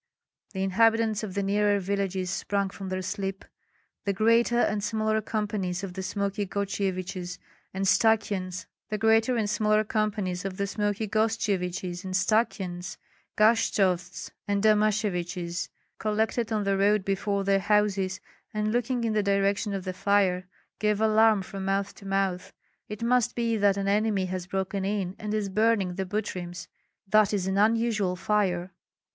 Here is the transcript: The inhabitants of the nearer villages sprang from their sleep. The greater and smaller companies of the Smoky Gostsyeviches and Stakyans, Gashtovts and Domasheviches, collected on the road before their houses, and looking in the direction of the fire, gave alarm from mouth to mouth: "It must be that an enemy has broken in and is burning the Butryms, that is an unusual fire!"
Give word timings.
The 0.53 0.63
inhabitants 0.63 1.21
of 1.21 1.35
the 1.35 1.43
nearer 1.43 1.79
villages 1.79 2.31
sprang 2.31 2.71
from 2.71 2.89
their 2.89 3.03
sleep. 3.03 3.45
The 4.05 4.13
greater 4.13 4.57
and 4.57 4.83
smaller 4.83 5.21
companies 5.21 5.83
of 5.83 5.93
the 5.93 6.01
Smoky 6.01 6.47
Gostsyeviches 6.47 7.37
and 7.71 7.85
Stakyans, 7.87 8.65
Gashtovts 8.91 10.09
and 14.47 14.63
Domasheviches, 14.63 15.69
collected 15.99 16.51
on 16.51 16.63
the 16.63 16.77
road 16.79 17.05
before 17.05 17.43
their 17.43 17.59
houses, 17.59 18.19
and 18.51 18.71
looking 18.71 19.03
in 19.03 19.13
the 19.13 19.21
direction 19.21 19.75
of 19.75 19.83
the 19.83 19.93
fire, 19.93 20.47
gave 20.79 20.99
alarm 20.99 21.43
from 21.43 21.63
mouth 21.65 21.93
to 21.93 22.07
mouth: 22.07 22.51
"It 22.89 23.03
must 23.03 23.35
be 23.35 23.55
that 23.57 23.77
an 23.77 23.87
enemy 23.87 24.25
has 24.25 24.47
broken 24.47 24.83
in 24.83 25.15
and 25.19 25.31
is 25.35 25.47
burning 25.49 25.93
the 25.93 26.07
Butryms, 26.07 26.67
that 27.07 27.35
is 27.35 27.45
an 27.45 27.59
unusual 27.59 28.15
fire!" 28.15 28.71